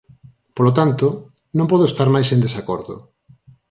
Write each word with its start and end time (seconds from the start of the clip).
Polo 0.55 0.71
tanto, 0.79 1.07
non 1.57 1.69
podo 1.71 1.85
estar 1.87 2.07
máis 2.15 2.27
en 2.33 2.39
desacordo. 2.45 2.95